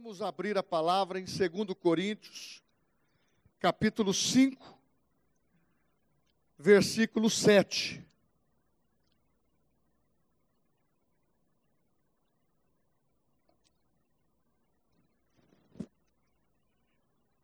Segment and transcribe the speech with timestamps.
[0.00, 2.62] Vamos abrir a palavra em 2 Coríntios,
[3.58, 4.78] capítulo 5,
[6.56, 8.06] versículo 7.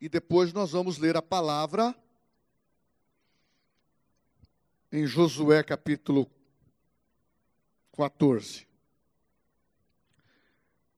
[0.00, 1.92] E depois nós vamos ler a palavra
[4.92, 6.30] em Josué capítulo
[7.96, 8.73] 14.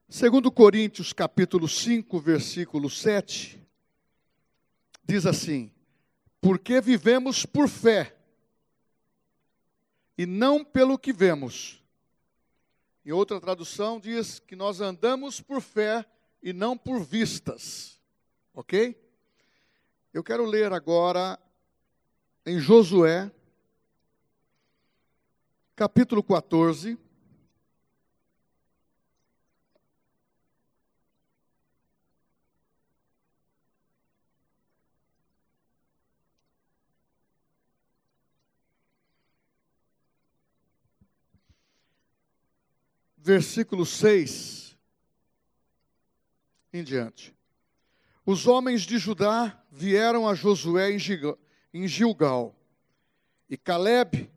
[0.08, 3.60] Segundo Coríntios capítulo 5, versículo 7,
[5.04, 5.72] diz assim:
[6.40, 8.16] Porque vivemos por fé
[10.16, 11.82] e não pelo que vemos.
[13.04, 16.06] Em outra tradução diz que nós andamos por fé
[16.40, 18.00] e não por vistas.
[18.54, 18.96] OK?
[20.14, 21.36] Eu quero ler agora
[22.46, 23.28] em Josué
[25.74, 26.96] capítulo 14,
[43.26, 44.78] versículo 6
[46.72, 47.34] em diante.
[48.24, 50.96] Os homens de Judá vieram a Josué
[51.74, 52.54] em Gilgal,
[53.50, 54.30] e Caleb,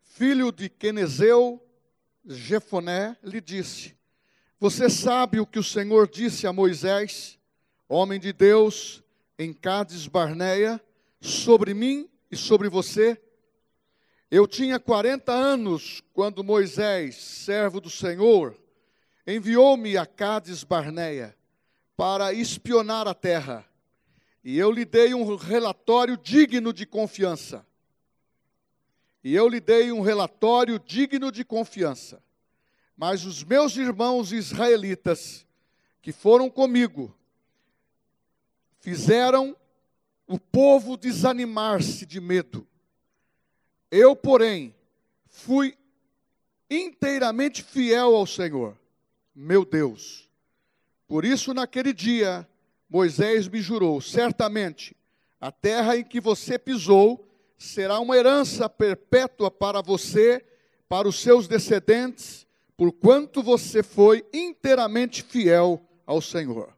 [0.00, 1.62] filho de Quenezeu,
[2.24, 3.94] Jefoné, lhe disse:
[4.58, 7.38] Você sabe o que o Senhor disse a Moisés,
[7.86, 9.04] homem de Deus,
[9.38, 10.82] em Cádiz Barneia,
[11.20, 13.20] sobre mim e sobre você?
[14.30, 18.56] Eu tinha 40 anos quando Moisés, servo do Senhor,
[19.26, 21.36] enviou-me a Cádiz Barneia
[21.96, 23.66] para espionar a terra.
[24.44, 27.66] E eu lhe dei um relatório digno de confiança.
[29.24, 32.22] E eu lhe dei um relatório digno de confiança.
[32.96, 35.44] Mas os meus irmãos israelitas,
[36.00, 37.12] que foram comigo,
[38.78, 39.56] fizeram
[40.24, 42.69] o povo desanimar-se de medo
[43.90, 44.74] eu, porém,
[45.26, 45.76] fui
[46.70, 48.78] inteiramente fiel ao Senhor,
[49.34, 50.28] meu Deus.
[51.08, 52.48] Por isso, naquele dia,
[52.88, 54.96] Moisés me jurou: certamente,
[55.40, 57.26] a terra em que você pisou
[57.58, 60.44] será uma herança perpétua para você,
[60.88, 66.76] para os seus descendentes, porquanto você foi inteiramente fiel ao Senhor.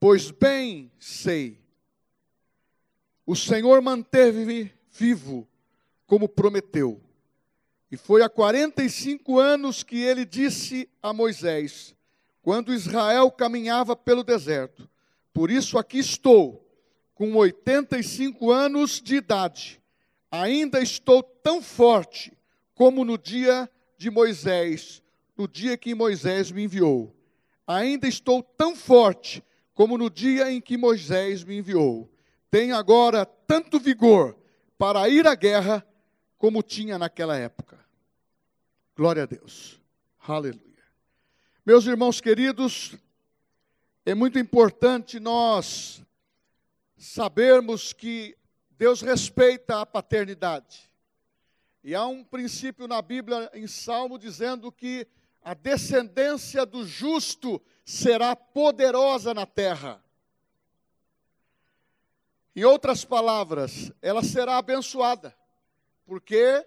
[0.00, 1.60] Pois bem sei,
[3.24, 5.46] o Senhor manteve-me vivo
[6.12, 7.00] como prometeu.
[7.90, 11.96] E foi há 45 anos que ele disse a Moisés,
[12.42, 14.86] quando Israel caminhava pelo deserto:
[15.32, 16.70] Por isso aqui estou,
[17.14, 19.80] com 85 anos de idade,
[20.30, 22.36] ainda estou tão forte
[22.74, 25.02] como no dia de Moisés,
[25.34, 27.16] no dia que Moisés me enviou.
[27.66, 29.42] Ainda estou tão forte
[29.72, 32.06] como no dia em que Moisés me enviou.
[32.50, 34.36] Tenho agora tanto vigor
[34.76, 35.82] para ir à guerra
[36.42, 37.78] como tinha naquela época.
[38.96, 39.80] Glória a Deus.
[40.18, 40.82] Aleluia.
[41.64, 42.96] Meus irmãos queridos,
[44.04, 46.02] é muito importante nós
[46.96, 48.36] sabermos que
[48.72, 50.90] Deus respeita a paternidade.
[51.84, 55.06] E há um princípio na Bíblia, em Salmo, dizendo que
[55.44, 60.02] a descendência do justo será poderosa na terra.
[62.56, 65.40] Em outras palavras, ela será abençoada
[66.04, 66.66] porque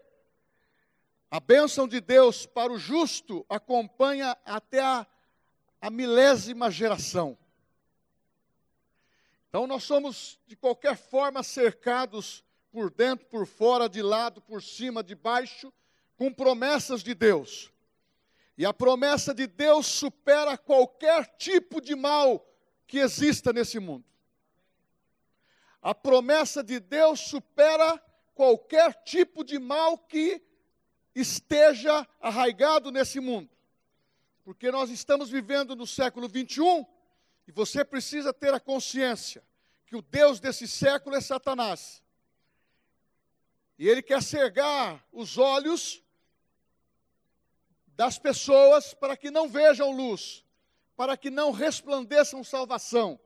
[1.30, 5.06] a bênção de Deus para o justo acompanha até a,
[5.82, 7.38] a milésima geração.
[9.50, 15.02] Então nós somos, de qualquer forma, cercados por dentro, por fora, de lado, por cima,
[15.02, 15.72] de baixo,
[16.18, 17.72] com promessas de Deus.
[18.58, 22.46] E a promessa de Deus supera qualquer tipo de mal
[22.88, 24.06] que exista nesse mundo.
[25.82, 28.02] A promessa de Deus supera
[28.36, 30.42] qualquer tipo de mal que
[31.16, 33.50] esteja arraigado nesse mundo.
[34.44, 36.86] Porque nós estamos vivendo no século 21
[37.48, 39.42] e você precisa ter a consciência
[39.88, 42.04] que o Deus desse século é Satanás.
[43.80, 46.04] E ele quer cegar os olhos
[47.96, 50.46] das pessoas para que não vejam luz,
[50.98, 53.20] para que não resplandeçam salvação,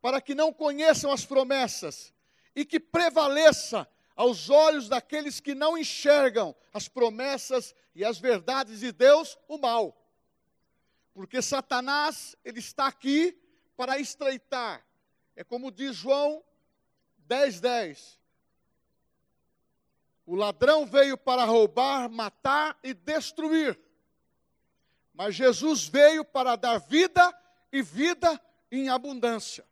[0.00, 2.14] para que não conheçam as promessas
[2.54, 8.92] e que prevaleça aos olhos daqueles que não enxergam as promessas e as verdades de
[8.92, 9.96] Deus, o mal.
[11.14, 13.38] Porque Satanás, ele está aqui
[13.76, 14.84] para estreitar.
[15.36, 16.42] É como diz João
[17.28, 17.60] 10:10.
[17.60, 18.22] 10.
[20.24, 23.78] O ladrão veio para roubar, matar e destruir.
[25.12, 27.36] Mas Jesus veio para dar vida
[27.72, 29.66] e vida em abundância.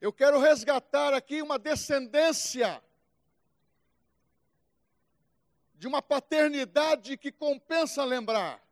[0.00, 2.82] Eu quero resgatar aqui uma descendência
[5.74, 8.62] de uma paternidade que compensa lembrar.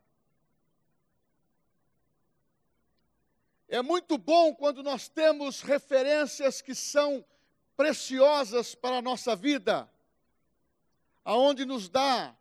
[3.69, 7.25] É muito bom quando nós temos referências que são
[7.75, 9.91] preciosas para a nossa vida,
[11.25, 12.37] aonde nos dá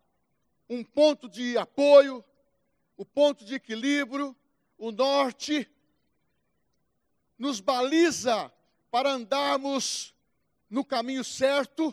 [0.69, 2.23] um ponto de apoio,
[2.97, 4.35] o ponto de equilíbrio,
[4.77, 5.69] o norte,
[7.37, 8.51] nos baliza
[8.93, 10.13] para andarmos
[10.69, 11.91] no caminho certo,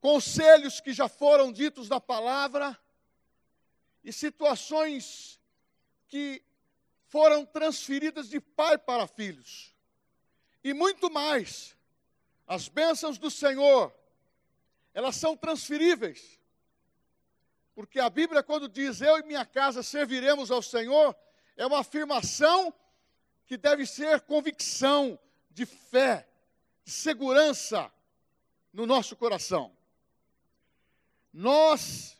[0.00, 2.74] conselhos que já foram ditos na palavra
[4.02, 5.38] e situações
[6.08, 6.42] que
[7.08, 9.76] foram transferidas de pai para filhos.
[10.64, 11.76] E muito mais,
[12.46, 13.94] as bênçãos do Senhor,
[14.94, 16.40] elas são transferíveis.
[17.74, 21.14] Porque a Bíblia, quando diz eu e minha casa serviremos ao Senhor,
[21.58, 22.72] é uma afirmação
[23.44, 25.18] que deve ser convicção
[25.52, 26.28] de fé,
[26.84, 27.92] de segurança
[28.72, 29.76] no nosso coração.
[31.32, 32.18] Nós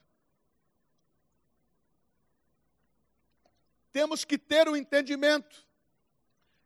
[3.91, 5.67] temos que ter o um entendimento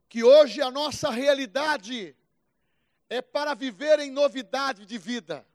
[0.09, 2.17] que hoje a nossa realidade
[3.09, 5.47] é para viver em novidade de vida.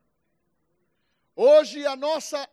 [1.34, 2.48] Hoje a nossa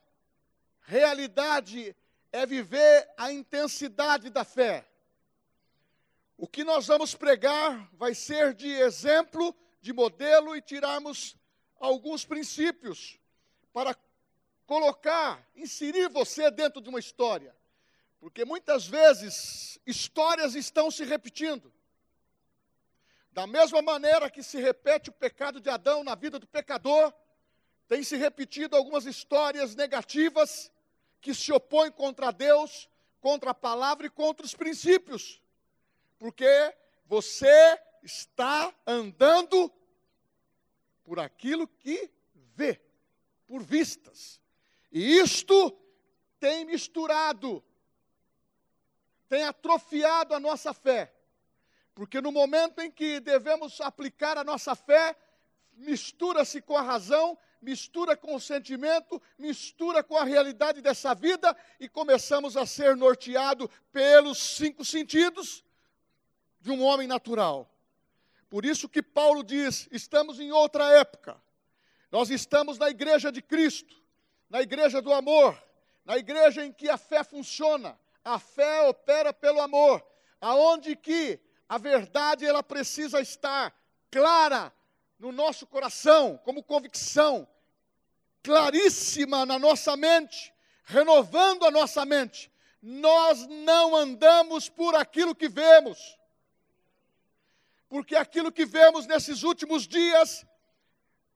[0.82, 1.96] realidade
[2.32, 4.89] é viver a intensidade da fé.
[6.42, 11.36] O que nós vamos pregar vai ser de exemplo, de modelo e tirarmos
[11.78, 13.20] alguns princípios
[13.74, 13.94] para
[14.66, 17.54] colocar, inserir você dentro de uma história.
[18.22, 21.74] Porque muitas vezes histórias estão se repetindo.
[23.34, 27.14] Da mesma maneira que se repete o pecado de Adão na vida do pecador,
[27.86, 30.72] tem se repetido algumas histórias negativas
[31.20, 32.88] que se opõem contra Deus,
[33.20, 35.42] contra a palavra e contra os princípios.
[36.20, 36.76] Porque
[37.08, 39.74] você está andando
[41.04, 42.12] por aquilo que
[42.56, 42.80] vê,
[43.48, 44.40] por vistas.
[44.92, 45.72] E isto
[46.40, 47.64] tem misturado
[49.30, 51.14] tem atrofiado a nossa fé.
[51.94, 55.16] Porque no momento em que devemos aplicar a nossa fé,
[55.74, 61.88] mistura-se com a razão, mistura com o sentimento, mistura com a realidade dessa vida e
[61.88, 65.64] começamos a ser norteado pelos cinco sentidos
[66.60, 67.70] de um homem natural.
[68.50, 71.40] Por isso que Paulo diz: estamos em outra época.
[72.12, 73.96] Nós estamos na igreja de Cristo,
[74.50, 75.62] na igreja do amor,
[76.04, 80.04] na igreja em que a fé funciona, a fé opera pelo amor,
[80.42, 83.72] aonde que a verdade ela precisa estar
[84.10, 84.74] clara
[85.20, 87.48] no nosso coração, como convicção,
[88.42, 90.52] claríssima na nossa mente,
[90.84, 92.52] renovando a nossa mente.
[92.82, 96.18] Nós não andamos por aquilo que vemos.
[97.90, 100.46] Porque aquilo que vemos nesses últimos dias,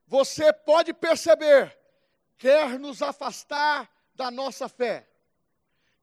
[0.06, 1.76] você pode perceber,
[2.38, 5.10] quer nos afastar da nossa fé,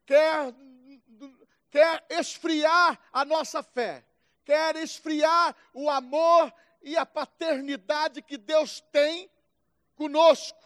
[0.04, 0.52] quer
[1.70, 4.04] quer esfriar a nossa fé,
[4.44, 6.52] quer esfriar o amor
[6.82, 9.30] e a paternidade que Deus tem
[9.94, 10.58] conosco.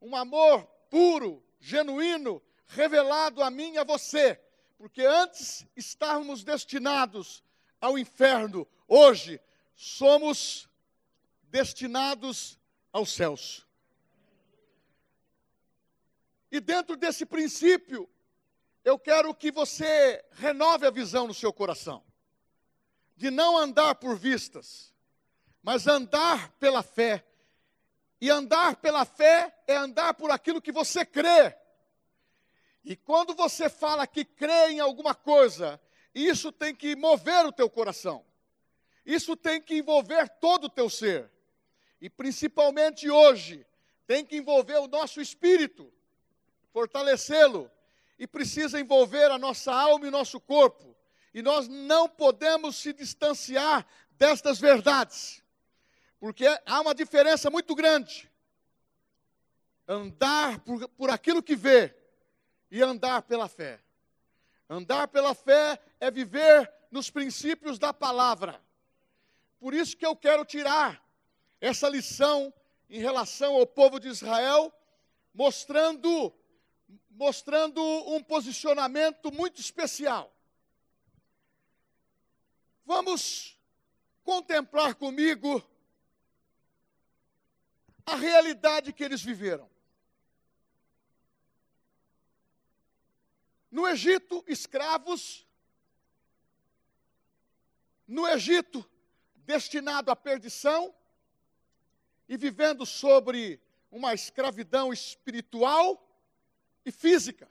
[0.00, 4.40] Um amor puro, genuíno, revelado a mim e a você.
[4.78, 7.44] Porque antes estávamos destinados
[7.82, 9.40] ao inferno, hoje
[9.74, 10.68] somos
[11.50, 12.56] destinados
[12.92, 13.66] aos céus.
[16.48, 18.08] E dentro desse princípio,
[18.84, 22.04] eu quero que você renove a visão no seu coração,
[23.16, 24.94] de não andar por vistas,
[25.60, 27.26] mas andar pela fé.
[28.20, 31.56] E andar pela fé é andar por aquilo que você crê.
[32.84, 35.80] E quando você fala que crê em alguma coisa,
[36.14, 38.24] isso tem que mover o teu coração.
[39.04, 41.30] Isso tem que envolver todo o teu ser.
[42.00, 43.66] E principalmente hoje,
[44.06, 45.92] tem que envolver o nosso espírito,
[46.72, 47.70] fortalecê-lo
[48.18, 50.96] e precisa envolver a nossa alma e nosso corpo.
[51.32, 55.42] E nós não podemos se distanciar destas verdades,
[56.20, 58.30] porque há uma diferença muito grande.
[59.88, 61.94] Andar por, por aquilo que vê
[62.70, 63.80] e andar pela fé.
[64.68, 68.60] Andar pela fé é viver nos princípios da palavra.
[69.60, 71.00] Por isso que eu quero tirar
[71.60, 72.52] essa lição
[72.90, 74.74] em relação ao povo de Israel,
[75.32, 76.34] mostrando
[77.08, 80.34] mostrando um posicionamento muito especial.
[82.84, 83.56] Vamos
[84.24, 85.62] contemplar comigo
[88.04, 89.70] a realidade que eles viveram.
[93.70, 95.46] No Egito, escravos,
[98.06, 98.88] no Egito,
[99.36, 100.94] destinado à perdição,
[102.28, 106.02] e vivendo sobre uma escravidão espiritual
[106.84, 107.48] e física,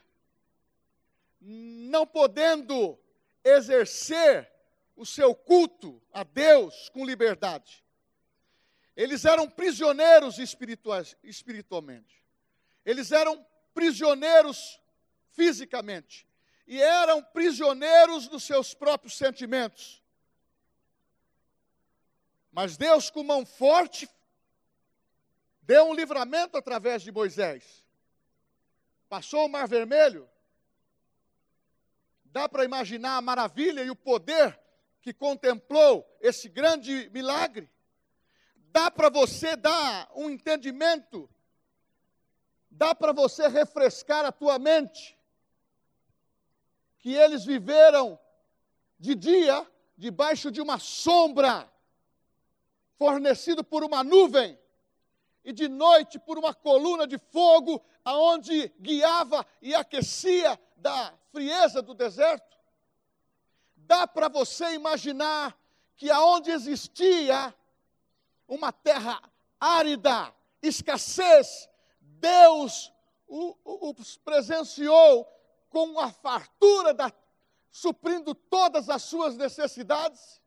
[1.40, 2.98] não podendo
[3.44, 4.52] exercer
[4.96, 7.84] o seu culto a Deus com liberdade.
[8.96, 12.24] Eles eram prisioneiros espiritualmente.
[12.86, 14.80] Eles eram prisioneiros
[15.30, 16.28] fisicamente.
[16.68, 20.01] E eram prisioneiros dos seus próprios sentimentos.
[22.52, 24.10] Mas Deus, com mão forte,
[25.62, 27.86] deu um livramento através de Moisés.
[29.08, 30.30] Passou o Mar Vermelho.
[32.26, 34.60] Dá para imaginar a maravilha e o poder
[35.02, 37.70] que contemplou esse grande milagre?
[38.56, 41.30] Dá para você dar um entendimento?
[42.70, 45.18] Dá para você refrescar a tua mente?
[47.00, 48.20] Que eles viveram
[48.98, 49.68] de dia
[49.98, 51.70] debaixo de uma sombra,
[53.02, 54.60] fornecido por uma nuvem,
[55.44, 61.96] e de noite por uma coluna de fogo, aonde guiava e aquecia da frieza do
[61.96, 62.56] deserto.
[63.76, 65.58] Dá para você imaginar
[65.96, 67.52] que aonde existia
[68.48, 69.20] uma terra
[69.60, 70.32] árida,
[70.62, 71.68] escassez,
[72.00, 72.94] Deus
[73.28, 75.28] os presenciou
[75.72, 77.12] com a fartura da,
[77.72, 80.41] suprindo todas as suas necessidades.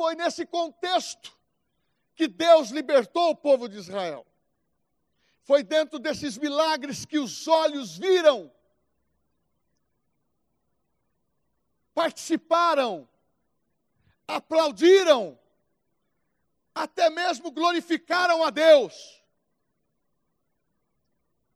[0.00, 1.30] Foi nesse contexto
[2.14, 4.26] que Deus libertou o povo de Israel.
[5.42, 8.50] Foi dentro desses milagres que os olhos viram
[11.94, 13.06] participaram,
[14.26, 15.38] aplaudiram,
[16.74, 19.22] até mesmo glorificaram a Deus,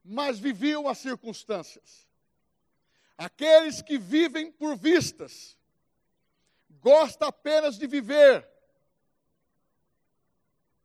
[0.04, 2.06] mas viviam as circunstâncias.
[3.16, 5.56] Aqueles que vivem por vistas,
[6.84, 8.46] gostam apenas de viver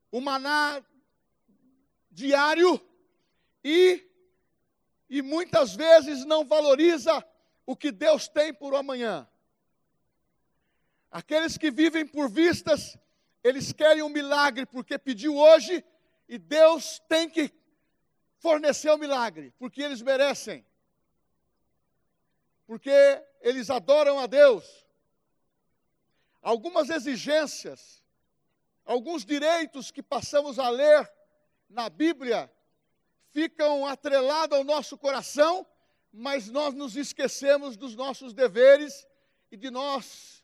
[0.10, 0.82] o maná
[2.10, 2.80] diário
[3.62, 4.10] e,
[5.10, 7.22] e muitas vezes não valoriza
[7.66, 9.28] o que Deus tem por amanhã.
[11.12, 12.98] Aqueles que vivem por vistas,
[13.44, 15.84] eles querem um milagre porque pediu hoje
[16.30, 17.54] e Deus tem que
[18.38, 20.66] fornecer o milagre, porque eles merecem.
[22.66, 24.89] Porque eles adoram a Deus.
[26.50, 28.04] Algumas exigências,
[28.84, 31.08] alguns direitos que passamos a ler
[31.70, 32.52] na Bíblia
[33.30, 35.64] ficam atrelados ao nosso coração,
[36.12, 39.08] mas nós nos esquecemos dos nossos deveres
[39.52, 40.44] e de nós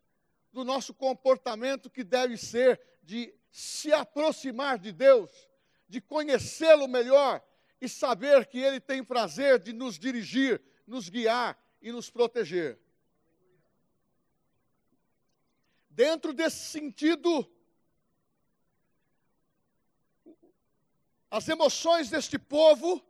[0.54, 5.32] do nosso comportamento que deve ser de se aproximar de Deus,
[5.90, 7.44] de conhecê-lo melhor
[7.82, 12.80] e saber que Ele tem prazer de nos dirigir, nos guiar e nos proteger.
[15.96, 17.50] Dentro desse sentido,
[21.32, 23.02] as emoções deste povo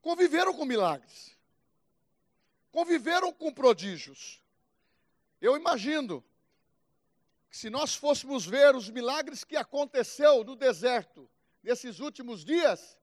[0.00, 1.36] conviveram com milagres,
[2.72, 4.42] conviveram com prodígios.
[5.38, 6.24] Eu imagino
[7.50, 11.30] que se nós fôssemos ver os milagres que aconteceu no deserto
[11.62, 12.96] nesses últimos dias,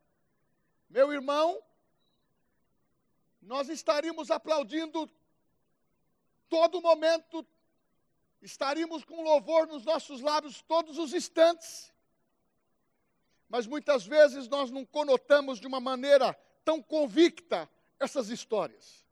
[0.90, 1.62] meu irmão,
[3.40, 5.08] nós estaríamos aplaudindo
[6.50, 7.46] todo momento,
[8.42, 11.94] estaríamos com louvor nos nossos lábios todos os instantes.
[13.50, 19.06] Mas muitas vezes nós não conotamos de uma maneira tão convicta essas histórias.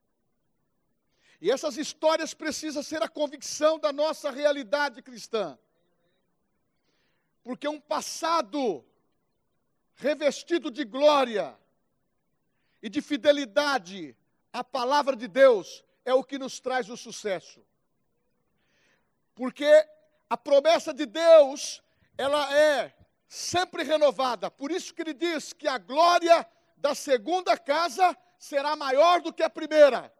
[1.39, 5.57] E essas histórias precisam ser a convicção da nossa realidade cristã.
[7.43, 8.85] Porque um passado
[9.95, 11.57] revestido de glória
[12.81, 14.15] e de fidelidade
[14.51, 17.61] à palavra de Deus é o que nos traz o sucesso.
[19.35, 19.87] Porque
[20.29, 21.81] a promessa de Deus,
[22.17, 22.93] ela é
[23.27, 24.49] sempre renovada.
[24.51, 26.47] Por isso que ele diz que a glória
[26.77, 30.13] da segunda casa será maior do que a primeira.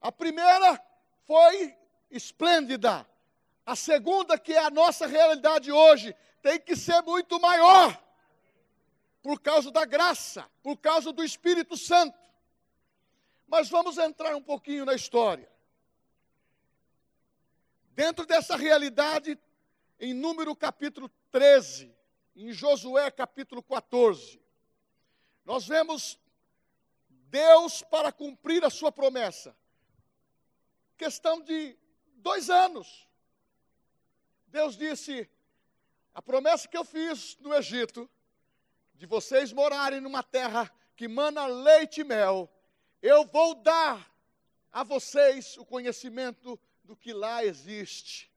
[0.00, 0.82] A primeira
[1.26, 1.76] foi
[2.10, 3.06] esplêndida.
[3.66, 7.98] A segunda, que é a nossa realidade hoje, tem que ser muito maior.
[9.22, 12.18] Por causa da graça, por causa do Espírito Santo.
[13.46, 15.50] Mas vamos entrar um pouquinho na história.
[17.94, 19.38] Dentro dessa realidade,
[20.00, 21.94] em Número capítulo 13,
[22.34, 24.42] em Josué capítulo 14,
[25.44, 26.18] nós vemos
[27.08, 29.56] Deus para cumprir a sua promessa
[30.96, 31.76] questão de
[32.16, 33.08] dois anos.
[34.48, 35.30] Deus disse:
[36.12, 38.10] a promessa que eu fiz no Egito,
[38.94, 42.50] de vocês morarem numa terra que mana leite e mel,
[43.00, 44.12] eu vou dar
[44.72, 48.30] a vocês o conhecimento do que lá existe.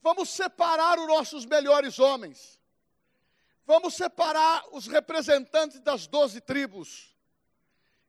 [0.00, 2.58] Vamos separar os nossos melhores homens.
[3.66, 7.14] Vamos separar os representantes das doze tribos.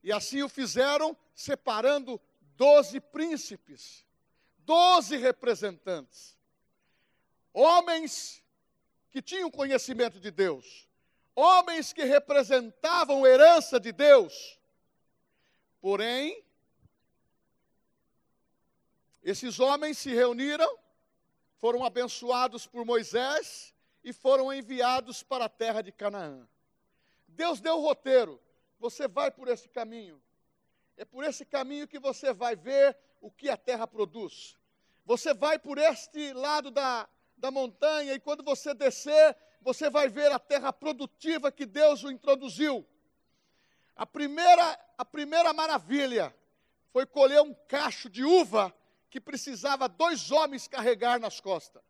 [0.03, 2.19] E assim o fizeram, separando
[2.55, 4.05] doze príncipes,
[4.59, 6.37] doze representantes.
[7.53, 8.41] Homens
[9.11, 10.87] que tinham conhecimento de Deus,
[11.35, 14.59] homens que representavam herança de Deus.
[15.81, 16.43] Porém,
[19.23, 20.77] esses homens se reuniram,
[21.57, 23.73] foram abençoados por Moisés
[24.03, 26.47] e foram enviados para a terra de Canaã.
[27.27, 28.41] Deus deu o roteiro,
[28.79, 30.21] você vai por esse caminho.
[30.97, 34.57] É por esse caminho que você vai ver o que a terra produz.
[35.05, 40.31] Você vai por este lado da, da montanha e quando você descer, você vai ver
[40.31, 42.85] a terra produtiva que Deus o introduziu.
[43.95, 46.35] A primeira, a primeira maravilha
[46.91, 48.73] foi colher um cacho de uva
[49.11, 51.83] que precisava dois homens carregar nas costas.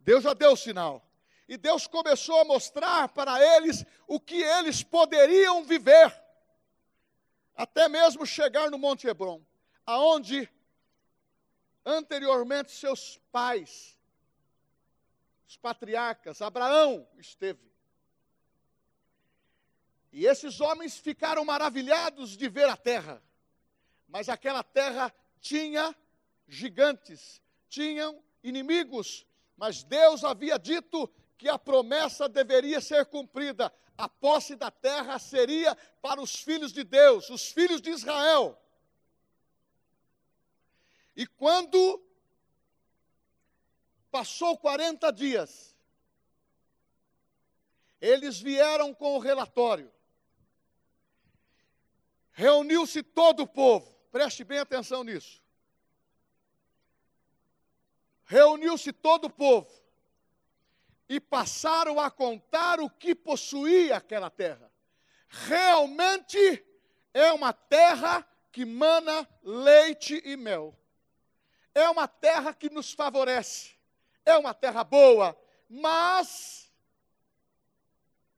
[0.00, 1.06] Deus já deu o sinal.
[1.46, 6.18] E Deus começou a mostrar para eles o que eles poderiam viver,
[7.54, 9.44] até mesmo chegar no Monte Hebron,
[9.84, 10.50] aonde
[11.84, 13.98] anteriormente seus pais,
[15.46, 17.70] os patriarcas, Abraão esteve.
[20.10, 23.22] E esses homens ficaram maravilhados de ver a terra,
[24.08, 25.94] mas aquela terra tinha
[26.48, 29.26] gigantes, tinham inimigos,
[29.58, 33.70] mas Deus havia dito que a promessa deveria ser cumprida.
[33.96, 38.58] A posse da terra seria para os filhos de Deus, os filhos de Israel.
[41.14, 42.02] E quando
[44.10, 45.76] passou 40 dias,
[48.00, 49.92] eles vieram com o relatório.
[52.32, 55.42] Reuniu-se todo o povo, preste bem atenção nisso.
[58.22, 59.68] Reuniu-se todo o povo
[61.08, 64.70] e passaram a contar o que possuía aquela terra.
[65.28, 66.64] Realmente
[67.12, 70.78] é uma terra que mana leite e mel.
[71.74, 73.74] É uma terra que nos favorece.
[74.24, 75.36] É uma terra boa,
[75.68, 76.72] mas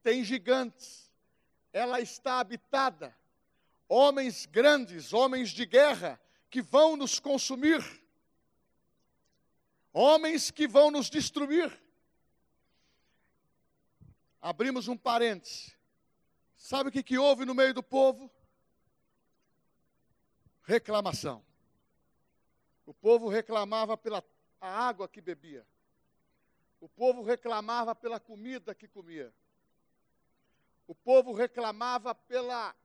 [0.01, 1.13] tem gigantes.
[1.71, 3.15] Ela está habitada.
[3.89, 6.19] Homens grandes, homens de guerra,
[6.49, 7.83] que vão nos consumir.
[9.93, 11.71] Homens que vão nos destruir.
[14.41, 15.75] Abrimos um parêntese.
[16.55, 18.31] Sabe o que, que houve no meio do povo?
[20.63, 21.43] Reclamação.
[22.85, 24.23] O povo reclamava pela
[24.59, 25.65] água que bebia.
[26.79, 29.33] O povo reclamava pela comida que comia.
[30.87, 32.75] O povo reclamava pela.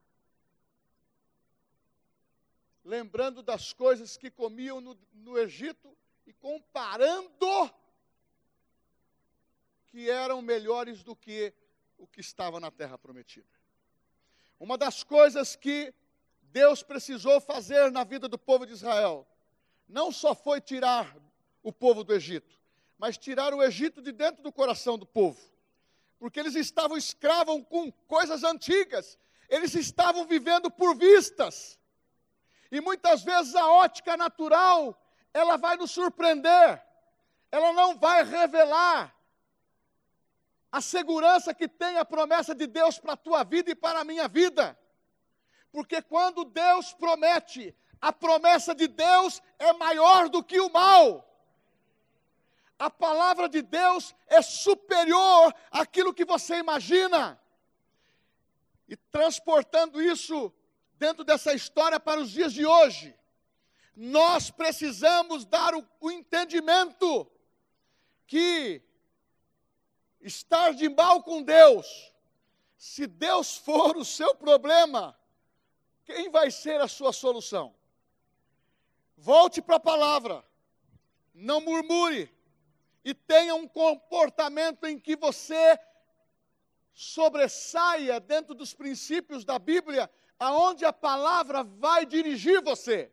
[2.84, 7.72] Lembrando das coisas que comiam no, no Egito e comparando
[9.86, 11.52] que eram melhores do que
[11.98, 13.46] o que estava na terra prometida.
[14.58, 15.94] Uma das coisas que
[16.42, 19.26] Deus precisou fazer na vida do povo de Israel
[19.88, 21.16] não só foi tirar
[21.62, 22.58] o povo do Egito,
[22.98, 25.40] mas tirar o Egito de dentro do coração do povo.
[26.18, 29.18] Porque eles estavam escravos com coisas antigas,
[29.48, 31.78] eles estavam vivendo por vistas.
[32.72, 34.98] E muitas vezes a ótica natural,
[35.34, 36.82] ela vai nos surpreender,
[37.50, 39.14] ela não vai revelar
[40.72, 44.04] a segurança que tem a promessa de Deus para a tua vida e para a
[44.04, 44.76] minha vida.
[45.70, 51.28] Porque quando Deus promete, a promessa de Deus é maior do que o mal.
[52.78, 57.38] A palavra de Deus é superior àquilo que você imagina.
[58.88, 60.50] E transportando isso
[61.02, 63.12] dentro dessa história para os dias de hoje,
[63.96, 67.28] nós precisamos dar o, o entendimento
[68.24, 68.80] que
[70.20, 72.14] estar de mal com Deus,
[72.76, 75.18] se Deus for o seu problema,
[76.04, 77.74] quem vai ser a sua solução?
[79.16, 80.44] Volte para a palavra.
[81.34, 82.32] Não murmure.
[83.04, 85.76] E tenha um comportamento em que você
[86.92, 90.08] sobressaia dentro dos princípios da Bíblia,
[90.42, 93.12] aonde a palavra vai dirigir você.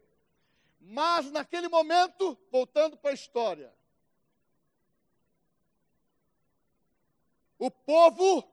[0.79, 3.73] Mas naquele momento, voltando para a história,
[7.57, 8.49] o povo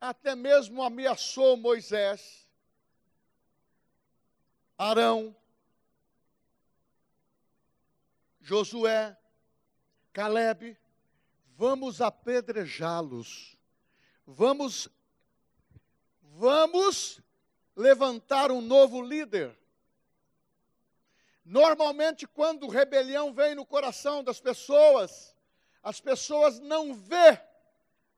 [0.00, 2.48] até mesmo ameaçou Moisés,
[4.76, 5.36] Arão,
[8.40, 9.16] Josué,
[10.12, 10.76] Caleb,
[11.56, 13.56] vamos apedrejá-los.
[14.26, 14.88] Vamos
[16.22, 17.20] vamos
[17.76, 19.56] levantar um novo líder.
[21.44, 25.34] Normalmente, quando rebelião vem no coração das pessoas,
[25.82, 27.40] as pessoas não vê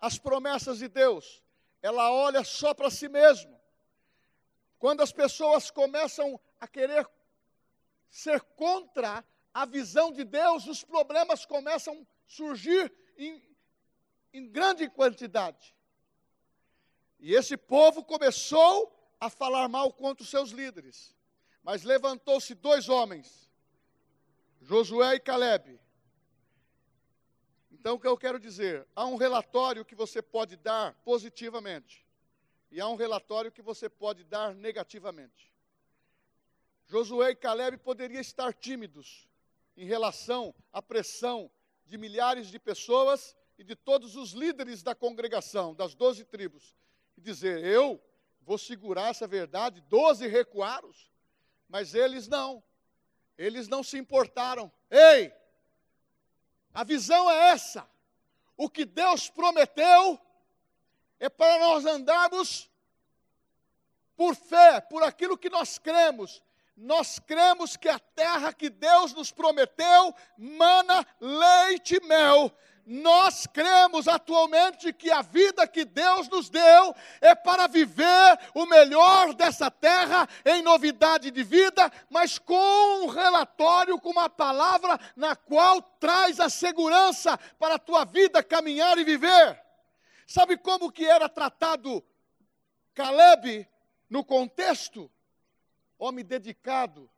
[0.01, 1.43] as promessas de Deus,
[1.81, 3.59] ela olha só para si mesmo.
[4.79, 7.09] Quando as pessoas começam a querer
[8.11, 13.43] ser contra a visão de Deus, os problemas começam a surgir em,
[14.33, 15.75] em grande quantidade.
[17.21, 21.15] E esse povo começou a falar mal contra os seus líderes.
[21.63, 23.49] Mas levantou-se dois homens,
[24.61, 25.79] Josué e Caleb.
[27.71, 28.85] Então, o que eu quero dizer?
[28.97, 32.05] Há um relatório que você pode dar positivamente,
[32.69, 35.53] e há um relatório que você pode dar negativamente.
[36.89, 39.29] Josué e Caleb poderiam estar tímidos
[39.77, 41.49] em relação à pressão
[41.87, 46.75] de milhares de pessoas e de todos os líderes da congregação, das doze tribos,
[47.17, 48.03] e dizer: Eu
[48.45, 50.91] vou segurar essa verdade, doze recuaram,
[51.69, 52.63] mas eles não,
[53.39, 54.71] eles não se importaram.
[54.91, 55.33] Ei,
[56.75, 57.89] a visão é essa,
[58.57, 60.21] o que Deus prometeu
[61.19, 62.71] é para nós andarmos
[64.17, 66.43] por fé, por aquilo que nós cremos,
[66.77, 72.51] nós cremos que a terra que Deus nos prometeu mana leite e mel.
[72.85, 79.35] Nós cremos atualmente que a vida que Deus nos deu é para viver o melhor
[79.35, 85.81] dessa terra em novidade de vida, mas com um relatório, com uma palavra na qual
[85.81, 89.61] traz a segurança para a tua vida caminhar e viver.
[90.27, 92.05] Sabe como que era tratado
[92.95, 93.68] Caleb
[94.11, 95.11] no contexto?
[96.03, 97.09] homem dedicado,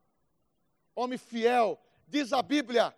[0.95, 1.81] homem fiel.
[2.07, 2.95] Diz a Bíblia: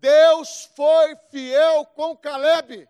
[0.00, 2.88] Deus foi fiel com Caleb.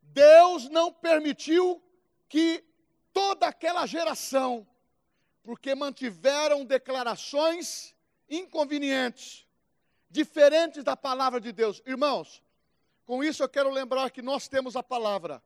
[0.00, 1.82] Deus não permitiu
[2.28, 2.64] que
[3.12, 4.66] toda aquela geração,
[5.42, 7.94] porque mantiveram declarações
[8.28, 9.46] inconvenientes,
[10.08, 11.82] diferentes da palavra de Deus.
[11.84, 12.42] Irmãos,
[13.04, 15.42] com isso eu quero lembrar que nós temos a palavra.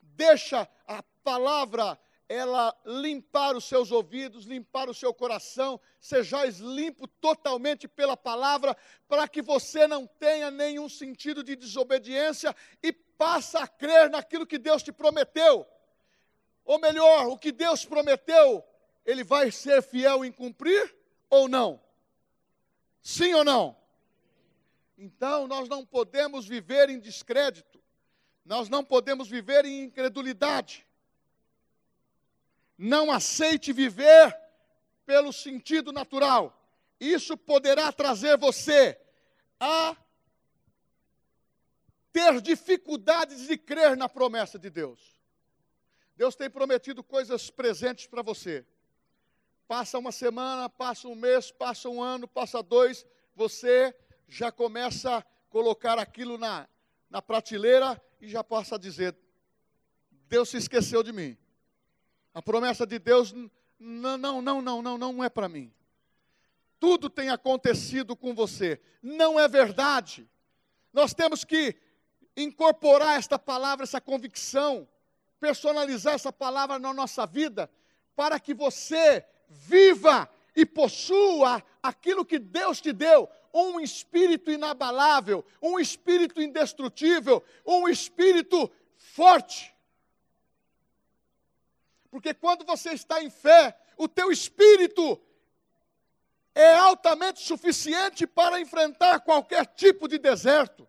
[0.00, 7.86] Deixa a palavra ela limpar os seus ouvidos, limpar o seu coração, sejais limpo totalmente
[7.86, 14.10] pela palavra, para que você não tenha nenhum sentido de desobediência e passe a crer
[14.10, 15.66] naquilo que Deus te prometeu.
[16.64, 18.64] Ou melhor, o que Deus prometeu,
[19.04, 20.94] ele vai ser fiel em cumprir
[21.28, 21.80] ou não?
[23.02, 23.76] Sim ou não?
[24.96, 27.82] Então, nós não podemos viver em descrédito,
[28.44, 30.83] nós não podemos viver em incredulidade.
[32.76, 34.36] Não aceite viver
[35.06, 36.60] pelo sentido natural.
[36.98, 38.98] Isso poderá trazer você
[39.60, 39.96] a
[42.12, 45.00] ter dificuldades de crer na promessa de Deus.
[46.16, 48.64] Deus tem prometido coisas presentes para você.
[49.66, 53.94] Passa uma semana, passa um mês, passa um ano, passa dois, você
[54.28, 56.68] já começa a colocar aquilo na,
[57.10, 59.16] na prateleira e já passa a dizer:
[60.28, 61.36] Deus se esqueceu de mim.
[62.34, 63.32] A promessa de Deus,
[63.78, 65.72] não, não, não, não, não, não é para mim.
[66.80, 68.80] Tudo tem acontecido com você.
[69.00, 70.28] Não é verdade.
[70.92, 71.76] Nós temos que
[72.36, 74.88] incorporar esta palavra, essa convicção,
[75.40, 77.70] personalizar essa palavra na nossa vida,
[78.16, 85.78] para que você viva e possua aquilo que Deus te deu, um espírito inabalável, um
[85.78, 89.73] espírito indestrutível, um espírito forte.
[92.14, 95.20] Porque quando você está em fé, o teu espírito
[96.54, 100.88] é altamente suficiente para enfrentar qualquer tipo de deserto,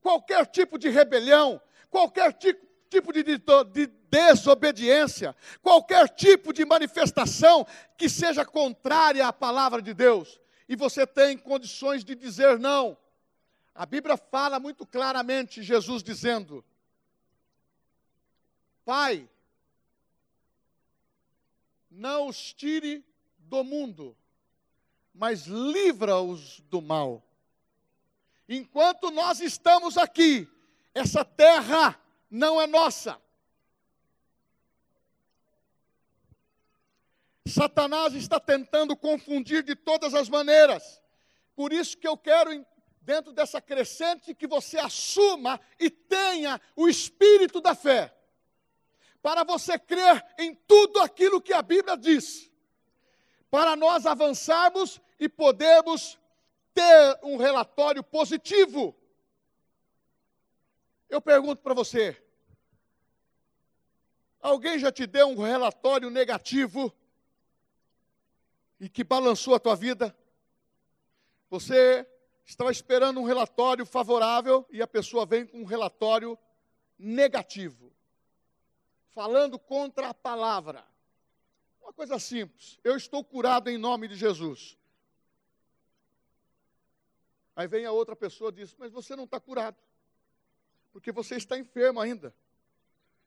[0.00, 3.36] qualquer tipo de rebelião, qualquer tipo, tipo de, de,
[3.70, 7.66] de desobediência, qualquer tipo de manifestação
[7.98, 12.96] que seja contrária à palavra de Deus e você tem condições de dizer não.
[13.74, 16.64] A Bíblia fala muito claramente, Jesus dizendo:
[18.86, 19.28] Pai,
[21.92, 23.04] não os tire
[23.38, 24.16] do mundo,
[25.14, 27.22] mas livra-os do mal.
[28.48, 30.48] Enquanto nós estamos aqui,
[30.94, 31.98] essa terra
[32.30, 33.20] não é nossa.
[37.46, 41.02] Satanás está tentando confundir de todas as maneiras.
[41.54, 42.64] Por isso que eu quero,
[43.02, 48.14] dentro dessa crescente, que você assuma e tenha o espírito da fé.
[49.22, 52.50] Para você crer em tudo aquilo que a Bíblia diz.
[53.50, 56.18] Para nós avançarmos e podermos
[56.74, 58.96] ter um relatório positivo.
[61.08, 62.20] Eu pergunto para você:
[64.40, 66.92] Alguém já te deu um relatório negativo
[68.80, 70.16] e que balançou a tua vida?
[71.48, 72.04] Você
[72.44, 76.36] estava esperando um relatório favorável e a pessoa vem com um relatório
[76.98, 77.92] negativo,
[79.14, 80.84] falando contra a palavra.
[81.80, 84.78] Uma coisa simples, eu estou curado em nome de Jesus.
[87.54, 89.76] Aí vem a outra pessoa e diz: Mas você não está curado,
[90.92, 92.34] porque você está enfermo ainda,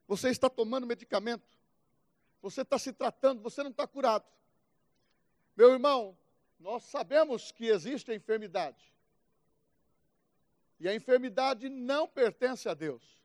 [0.08, 1.45] você está tomando medicamento,
[2.41, 4.26] você está se tratando, você não está curado.
[5.56, 6.17] Meu irmão,
[6.60, 8.93] nós sabemos que existe a enfermidade,
[10.80, 13.15] e a enfermidade não pertence a Deus.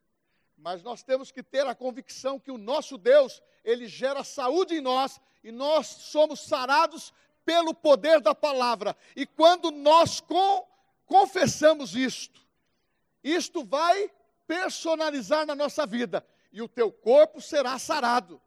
[0.61, 4.81] Mas nós temos que ter a convicção que o nosso Deus, ele gera saúde em
[4.81, 7.14] nós e nós somos sarados
[7.46, 8.94] pelo poder da palavra.
[9.16, 10.68] E quando nós com,
[11.07, 12.46] confessamos isto,
[13.25, 14.11] isto vai
[14.46, 18.40] personalizar na nossa vida e o teu corpo será sarado.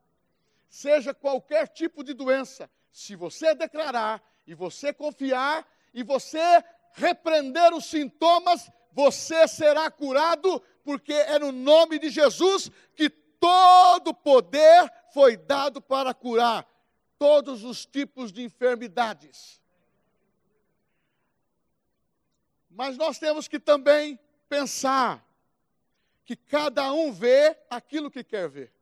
[0.69, 7.86] Seja qualquer tipo de doença, se você declarar e você confiar e você repreender os
[7.86, 15.81] sintomas, você será curado, porque é no nome de Jesus que todo poder foi dado
[15.81, 16.67] para curar
[17.17, 19.61] todos os tipos de enfermidades.
[22.69, 24.19] Mas nós temos que também
[24.49, 25.25] pensar
[26.25, 28.73] que cada um vê aquilo que quer ver.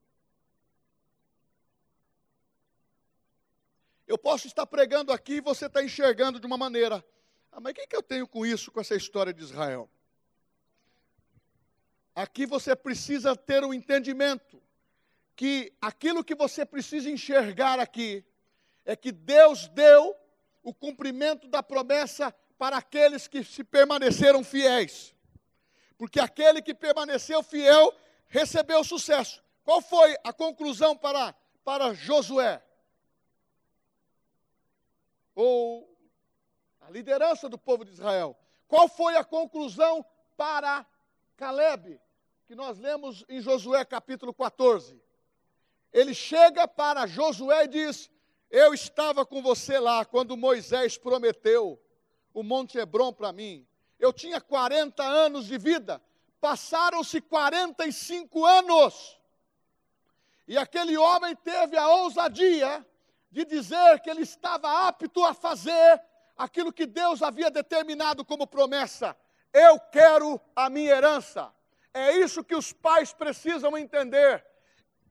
[4.08, 7.04] Eu posso estar pregando aqui e você está enxergando de uma maneira.
[7.52, 9.90] Ah, mas o que, que eu tenho com isso, com essa história de Israel?
[12.14, 14.62] Aqui você precisa ter um entendimento
[15.36, 18.24] que aquilo que você precisa enxergar aqui
[18.86, 20.16] é que Deus deu
[20.62, 25.16] o cumprimento da promessa para aqueles que se permaneceram fiéis.
[25.98, 27.94] Porque aquele que permaneceu fiel
[28.28, 29.42] recebeu sucesso.
[29.64, 32.62] Qual foi a conclusão para, para Josué?
[35.34, 35.92] Ou
[36.82, 38.38] a liderança do povo de Israel.
[38.68, 40.86] Qual foi a conclusão para
[41.42, 42.00] Caleb,
[42.46, 45.02] que nós lemos em Josué capítulo 14.
[45.92, 48.12] Ele chega para Josué e diz:
[48.52, 51.82] Eu estava com você lá quando Moisés prometeu
[52.32, 53.66] o Monte Hebron para mim.
[53.98, 56.00] Eu tinha 40 anos de vida,
[56.40, 59.20] passaram-se 45 anos.
[60.48, 62.86] E aquele homem teve a ousadia
[63.32, 66.04] de dizer que ele estava apto a fazer
[66.38, 69.18] aquilo que Deus havia determinado como promessa.
[69.54, 71.54] Eu quero a minha herança.
[71.94, 74.46] É isso que os pais precisam entender.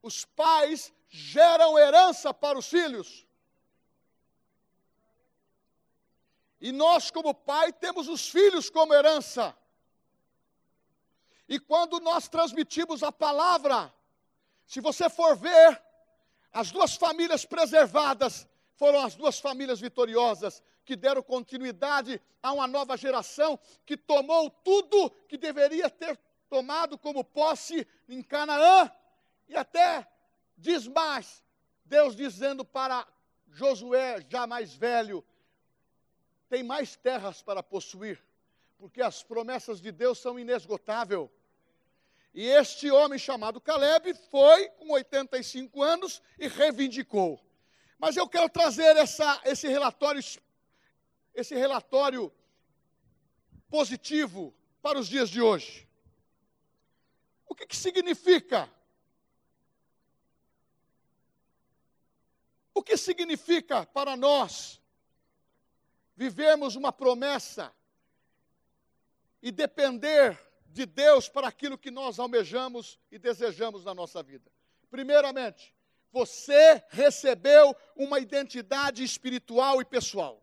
[0.01, 3.27] Os pais geram herança para os filhos.
[6.59, 9.55] E nós, como pai, temos os filhos como herança.
[11.49, 13.93] E quando nós transmitimos a palavra,
[14.65, 15.81] se você for ver,
[16.53, 22.97] as duas famílias preservadas foram as duas famílias vitoriosas que deram continuidade a uma nova
[22.97, 26.17] geração que tomou tudo que deveria ter
[26.49, 28.91] tomado como posse em Canaã.
[29.47, 30.07] E até
[30.57, 31.43] diz mais,
[31.85, 33.07] Deus dizendo para
[33.49, 35.23] Josué, já mais velho,
[36.49, 38.21] tem mais terras para possuir,
[38.77, 41.29] porque as promessas de Deus são inesgotáveis.
[42.33, 47.39] E este homem chamado Caleb foi com 85 anos e reivindicou.
[47.99, 50.21] Mas eu quero trazer essa, esse relatório,
[51.33, 52.31] esse relatório
[53.69, 55.87] positivo para os dias de hoje.
[57.45, 58.69] O que, que significa?
[62.73, 64.81] O que significa para nós
[66.15, 67.73] vivermos uma promessa
[69.41, 74.51] e depender de Deus para aquilo que nós almejamos e desejamos na nossa vida?
[74.89, 75.73] Primeiramente,
[76.11, 80.40] você recebeu uma identidade espiritual e pessoal.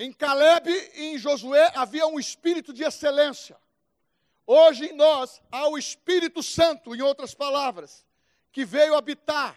[0.00, 3.54] Em Caleb e em Josué havia um espírito de excelência.
[4.46, 8.06] Hoje em nós há o Espírito Santo, em outras palavras,
[8.50, 9.54] que veio habitar,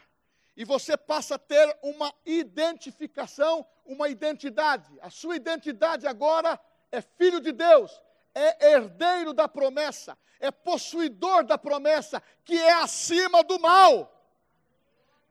[0.58, 4.92] e você passa a ter uma identificação, uma identidade.
[5.00, 6.60] A sua identidade agora
[6.92, 7.90] é filho de Deus,
[8.36, 14.12] é herdeiro da promessa, é possuidor da promessa, que é acima do mal.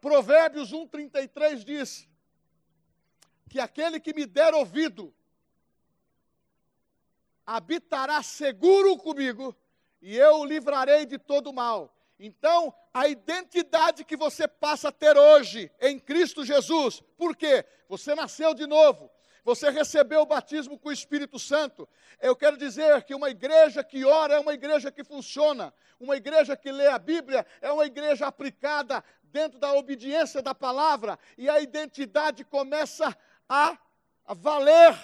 [0.01, 2.09] Provérbios 1,33 diz:
[3.52, 5.14] que aquele que me der ouvido
[7.44, 9.54] habitará seguro comigo
[10.00, 11.94] e eu o livrarei de todo mal.
[12.18, 17.62] Então, a identidade que você passa a ter hoje em Cristo Jesus, por quê?
[17.90, 19.10] Você nasceu de novo,
[19.44, 21.88] Você recebeu o batismo com o Espírito Santo.
[22.20, 25.74] Eu quero dizer que uma igreja que ora é uma igreja que funciona.
[25.98, 31.18] Uma igreja que lê a Bíblia é uma igreja aplicada dentro da obediência da palavra.
[31.36, 33.16] E a identidade começa a,
[33.52, 34.98] a valer.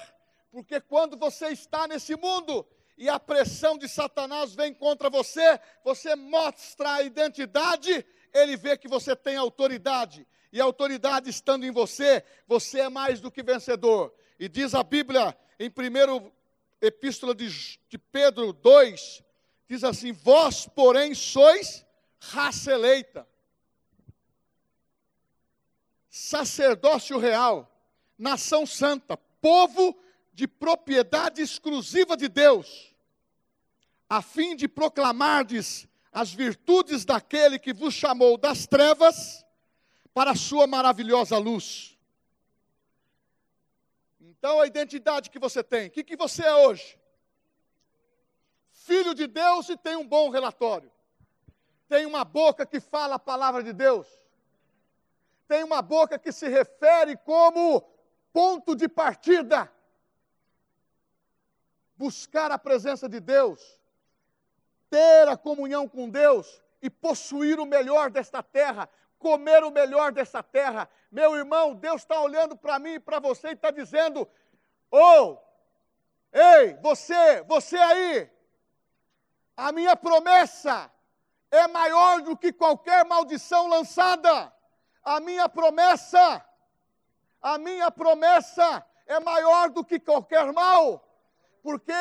[0.50, 6.16] Porque quando você está nesse mundo e a pressão de Satanás vem contra você, você
[6.16, 12.24] mostra a identidade, ele vê que você tem autoridade e a autoridade estando em você,
[12.46, 14.14] você é mais do que vencedor.
[14.38, 16.32] E diz a Bíblia, em primeiro
[16.80, 19.22] epístola de, de Pedro 2,
[19.68, 21.84] diz assim: Vós, porém, sois
[22.18, 23.28] raça eleita,
[26.08, 27.77] sacerdócio real,
[28.18, 29.96] nação santa, povo
[30.32, 32.94] de propriedade exclusiva de Deus,
[34.08, 39.44] a fim de proclamardes as virtudes daquele que vos chamou das trevas
[40.12, 41.96] para a sua maravilhosa luz.
[44.20, 46.98] Então, a identidade que você tem, o que, que você é hoje?
[48.70, 50.90] Filho de Deus e tem um bom relatório.
[51.88, 54.06] Tem uma boca que fala a palavra de Deus.
[55.46, 57.82] Tem uma boca que se refere como
[58.38, 59.68] ponto de partida.
[61.96, 63.80] Buscar a presença de Deus,
[64.88, 70.40] ter a comunhão com Deus e possuir o melhor desta terra, comer o melhor dessa
[70.40, 70.88] terra.
[71.10, 74.20] Meu irmão, Deus está olhando para mim e para você e está dizendo:
[74.88, 75.38] Ô, oh,
[76.32, 78.30] ei, você, você aí,
[79.56, 80.88] a minha promessa
[81.50, 84.52] é maior do que qualquer maldição lançada.
[85.02, 86.47] A minha promessa,
[87.40, 91.04] a minha promessa é maior do que qualquer mal,
[91.62, 91.92] porque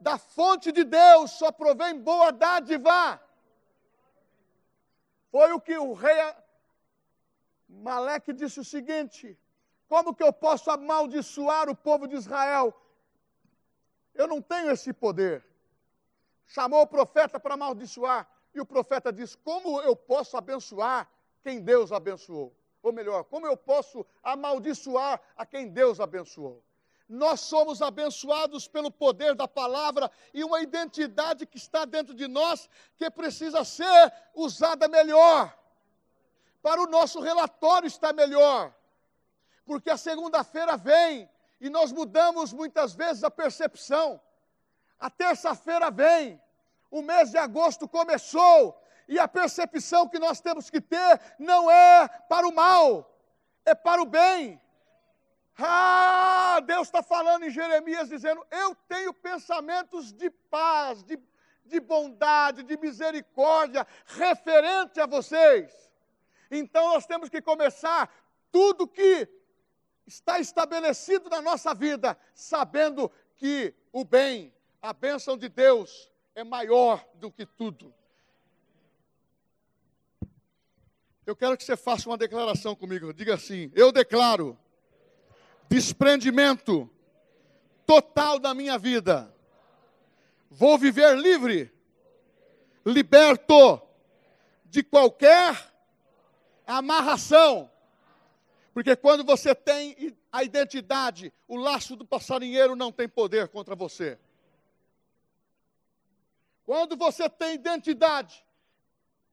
[0.00, 3.20] da fonte de Deus só provém boa dádiva.
[5.30, 6.34] Foi o que o rei
[7.68, 9.38] Maleque disse o seguinte:
[9.88, 12.74] como que eu posso amaldiçoar o povo de Israel?
[14.14, 15.44] Eu não tenho esse poder.
[16.46, 21.08] Chamou o profeta para amaldiçoar, e o profeta disse: Como eu posso abençoar
[21.42, 22.54] quem Deus abençoou?
[22.86, 26.62] Ou melhor, como eu posso amaldiçoar a quem Deus abençoou?
[27.08, 32.70] Nós somos abençoados pelo poder da palavra e uma identidade que está dentro de nós
[32.96, 35.52] que precisa ser usada melhor
[36.62, 38.72] para o nosso relatório estar melhor.
[39.64, 41.28] Porque a segunda-feira vem
[41.60, 44.20] e nós mudamos muitas vezes a percepção.
[44.96, 46.40] A terça-feira vem,
[46.88, 52.08] o mês de agosto começou e a percepção que nós temos que ter não é
[52.28, 53.18] para o mal,
[53.64, 54.60] é para o bem.
[55.58, 61.18] Ah, Deus está falando em Jeremias, dizendo: Eu tenho pensamentos de paz, de,
[61.64, 65.90] de bondade, de misericórdia, referente a vocês.
[66.50, 68.12] Então nós temos que começar
[68.52, 69.28] tudo que
[70.06, 77.04] está estabelecido na nossa vida, sabendo que o bem, a bênção de Deus é maior
[77.14, 77.92] do que tudo.
[81.26, 83.12] Eu quero que você faça uma declaração comigo.
[83.12, 84.56] Diga assim: Eu declaro
[85.68, 86.88] desprendimento
[87.84, 89.34] total da minha vida.
[90.48, 91.72] Vou viver livre,
[92.84, 93.82] liberto
[94.66, 95.72] de qualquer
[96.64, 97.68] amarração.
[98.72, 104.16] Porque quando você tem a identidade, o laço do passarinheiro não tem poder contra você.
[106.64, 108.45] Quando você tem identidade,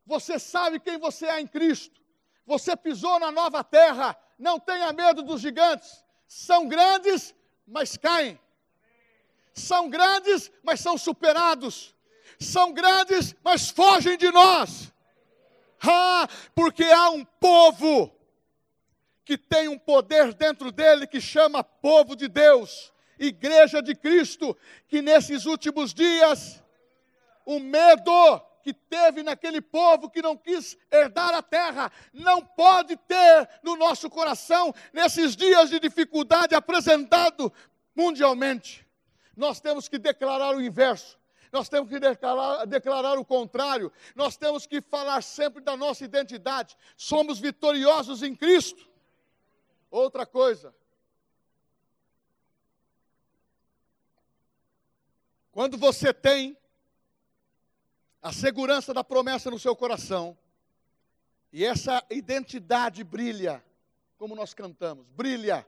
[0.05, 2.01] você sabe quem você é em Cristo.
[2.45, 6.03] Você pisou na nova terra, não tenha medo dos gigantes.
[6.27, 7.33] São grandes,
[7.65, 8.39] mas caem.
[9.53, 11.95] São grandes, mas são superados.
[12.39, 14.91] São grandes, mas fogem de nós.
[15.81, 18.11] Ah, porque há um povo
[19.25, 25.01] que tem um poder dentro dele que chama povo de Deus, igreja de Cristo, que
[25.01, 26.61] nesses últimos dias
[27.45, 33.49] o medo que teve naquele povo que não quis herdar a terra, não pode ter
[33.61, 37.51] no nosso coração nesses dias de dificuldade apresentado
[37.93, 38.87] mundialmente.
[39.35, 41.21] Nós temos que declarar o inverso
[41.53, 46.75] nós temos que declarar, declarar o contrário, nós temos que falar sempre da nossa identidade.
[46.97, 48.89] Somos vitoriosos em Cristo.
[49.91, 50.73] Outra coisa,
[55.51, 56.57] quando você tem
[58.23, 60.37] a segurança da promessa no seu coração,
[61.51, 63.61] e essa identidade brilha,
[64.17, 65.67] como nós cantamos, brilha,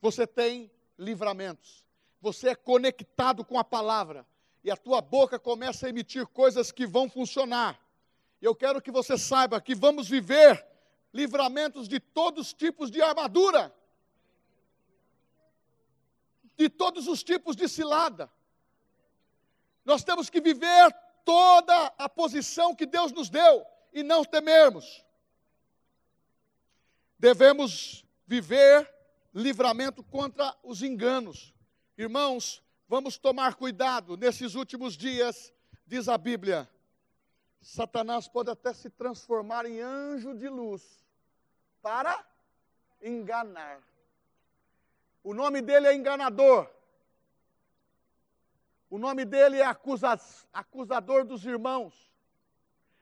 [0.00, 0.68] você tem
[0.98, 1.86] livramentos,
[2.20, 4.26] você é conectado com a palavra,
[4.64, 7.80] e a tua boca começa a emitir coisas que vão funcionar.
[8.42, 10.66] Eu quero que você saiba que vamos viver
[11.12, 13.72] livramentos de todos os tipos de armadura.
[16.56, 18.30] de todos os tipos de cilada.
[19.84, 25.04] Nós temos que viver toda a posição que Deus nos deu e não temermos.
[27.18, 28.92] Devemos viver
[29.32, 31.54] livramento contra os enganos.
[31.96, 35.52] Irmãos, vamos tomar cuidado nesses últimos dias,
[35.86, 36.68] diz a Bíblia.
[37.60, 41.02] Satanás pode até se transformar em anjo de luz
[41.80, 42.24] para
[43.00, 43.80] enganar.
[45.22, 46.68] O nome dele é enganador.
[48.90, 50.18] O nome dele é acusa,
[50.52, 51.94] acusador dos irmãos.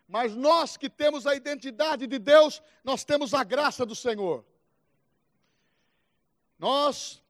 [0.08, 4.44] Mas nós que temos a identidade de Deus, nós temos a graça do Senhor.
[6.58, 7.22] Nós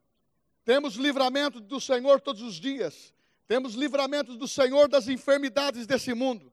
[0.65, 3.13] temos livramento do Senhor todos os dias.
[3.47, 6.53] Temos livramento do Senhor das enfermidades desse mundo.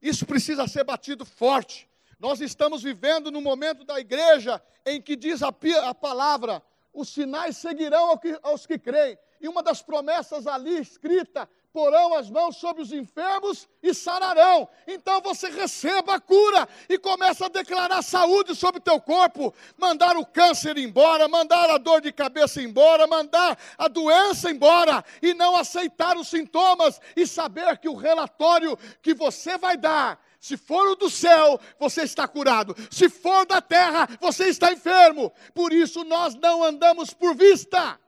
[0.00, 1.88] Isso precisa ser batido forte.
[2.18, 5.48] Nós estamos vivendo no momento da igreja em que diz a,
[5.84, 9.18] a palavra: os sinais seguirão aos que creem.
[9.40, 14.68] E uma das promessas ali escrita porão as mãos sobre os enfermos e sararão.
[14.86, 20.16] Então você receba a cura e começa a declarar saúde sobre o teu corpo, mandar
[20.16, 25.56] o câncer embora, mandar a dor de cabeça embora, mandar a doença embora e não
[25.56, 31.10] aceitar os sintomas e saber que o relatório que você vai dar se for do
[31.10, 32.74] céu, você está curado.
[32.90, 35.30] Se for da terra, você está enfermo.
[35.54, 38.00] Por isso nós não andamos por vista.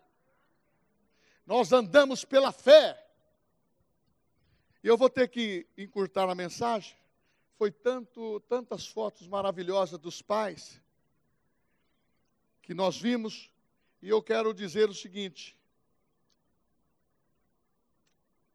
[1.47, 2.99] Nós andamos pela fé.
[4.83, 6.97] E eu vou ter que encurtar a mensagem.
[7.57, 10.81] Foi tanto, tantas fotos maravilhosas dos pais
[12.63, 13.51] que nós vimos,
[14.01, 15.57] e eu quero dizer o seguinte: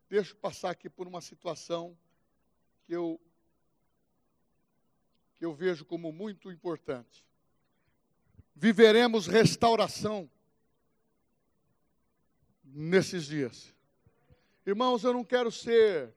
[0.09, 1.97] deixa eu passar aqui por uma situação
[2.85, 3.19] que eu
[5.35, 7.23] que eu vejo como muito importante.
[8.55, 10.27] Viveremos restauração
[12.77, 13.73] nesses dias.
[14.63, 16.13] Irmãos, eu não quero ser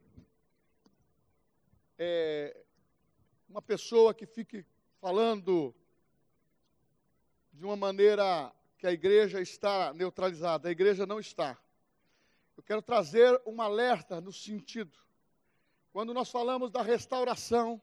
[1.96, 2.54] é,
[3.48, 4.66] uma pessoa que fique
[5.00, 5.74] falando
[7.50, 10.68] de uma maneira que a igreja está neutralizada.
[10.68, 11.58] A igreja não está.
[12.54, 14.98] Eu quero trazer um alerta no sentido.
[15.90, 17.80] Quando nós falamos da restauração,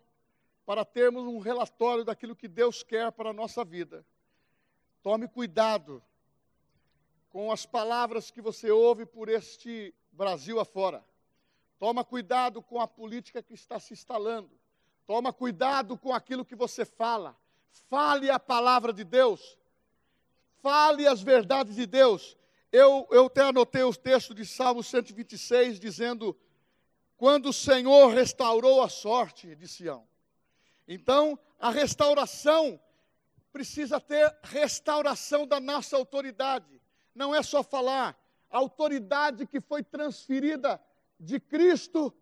[0.67, 4.05] para termos um relatório daquilo que Deus quer para a nossa vida,
[5.01, 6.03] tome cuidado
[7.37, 11.05] com as palavras que você ouve por este Brasil afora.
[11.77, 14.49] Toma cuidado com a política que está se instalando.
[15.05, 17.37] Toma cuidado com aquilo que você fala.
[17.91, 19.55] Fale a palavra de Deus.
[20.63, 22.35] Fale as verdades de Deus.
[22.71, 26.35] Eu, eu até anotei o texto de Salmo 126, dizendo:
[27.17, 30.07] Quando o Senhor restaurou a sorte de Sião.
[30.87, 32.81] Então, a restauração
[33.53, 36.76] precisa ter restauração da nossa autoridade.
[37.17, 38.15] Não é só falar,
[38.47, 40.79] a autoridade que foi transferida
[41.19, 42.13] de Cristo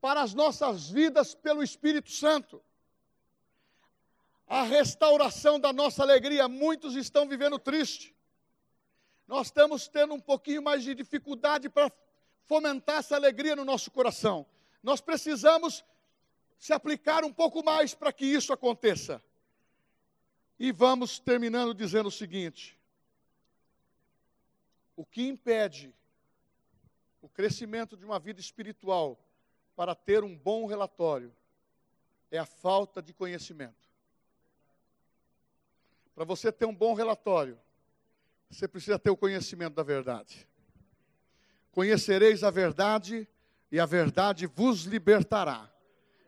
[0.00, 2.60] para as nossas vidas pelo Espírito Santo.
[4.48, 8.16] A restauração da nossa alegria, muitos estão vivendo triste.
[9.28, 11.92] Nós estamos tendo um pouquinho mais de dificuldade para
[12.46, 14.44] fomentar essa alegria no nosso coração.
[14.82, 15.84] Nós precisamos
[16.58, 19.22] se aplicar um pouco mais para que isso aconteça.
[20.58, 22.77] E vamos terminando dizendo o seguinte:
[24.98, 25.94] o que impede
[27.22, 29.16] o crescimento de uma vida espiritual
[29.76, 31.32] para ter um bom relatório
[32.32, 33.88] é a falta de conhecimento.
[36.16, 37.56] Para você ter um bom relatório,
[38.50, 40.48] você precisa ter o conhecimento da verdade.
[41.70, 43.28] Conhecereis a verdade
[43.70, 45.72] e a verdade vos libertará.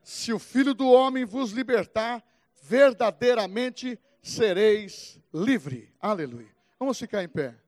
[0.00, 2.24] Se o Filho do Homem vos libertar,
[2.62, 5.92] verdadeiramente sereis livre.
[6.00, 6.54] Aleluia.
[6.78, 7.59] Vamos ficar em pé.